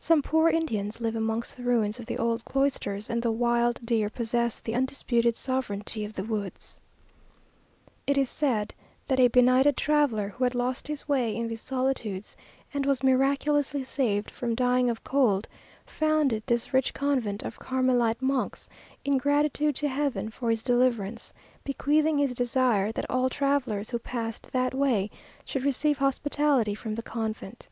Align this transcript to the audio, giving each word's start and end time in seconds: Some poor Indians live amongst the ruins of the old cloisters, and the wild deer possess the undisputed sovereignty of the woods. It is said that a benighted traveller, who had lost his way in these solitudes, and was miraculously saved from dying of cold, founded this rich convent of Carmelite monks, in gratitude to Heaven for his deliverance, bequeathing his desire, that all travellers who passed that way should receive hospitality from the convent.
Some 0.00 0.20
poor 0.20 0.48
Indians 0.48 1.00
live 1.00 1.14
amongst 1.14 1.56
the 1.56 1.62
ruins 1.62 2.00
of 2.00 2.06
the 2.06 2.18
old 2.18 2.44
cloisters, 2.44 3.08
and 3.08 3.22
the 3.22 3.30
wild 3.30 3.78
deer 3.86 4.10
possess 4.10 4.58
the 4.60 4.74
undisputed 4.74 5.36
sovereignty 5.36 6.04
of 6.04 6.12
the 6.12 6.24
woods. 6.24 6.80
It 8.04 8.18
is 8.18 8.28
said 8.28 8.74
that 9.06 9.20
a 9.20 9.28
benighted 9.28 9.76
traveller, 9.76 10.26
who 10.30 10.42
had 10.42 10.56
lost 10.56 10.88
his 10.88 11.06
way 11.08 11.36
in 11.36 11.46
these 11.46 11.60
solitudes, 11.60 12.36
and 12.74 12.84
was 12.84 13.04
miraculously 13.04 13.84
saved 13.84 14.28
from 14.28 14.56
dying 14.56 14.90
of 14.90 15.04
cold, 15.04 15.46
founded 15.86 16.42
this 16.46 16.74
rich 16.74 16.92
convent 16.92 17.44
of 17.44 17.60
Carmelite 17.60 18.20
monks, 18.20 18.68
in 19.04 19.18
gratitude 19.18 19.76
to 19.76 19.88
Heaven 19.88 20.30
for 20.30 20.50
his 20.50 20.64
deliverance, 20.64 21.32
bequeathing 21.62 22.18
his 22.18 22.34
desire, 22.34 22.90
that 22.90 23.08
all 23.08 23.28
travellers 23.28 23.90
who 23.90 24.00
passed 24.00 24.50
that 24.50 24.74
way 24.74 25.12
should 25.44 25.62
receive 25.62 25.98
hospitality 25.98 26.74
from 26.74 26.96
the 26.96 27.02
convent. 27.02 27.68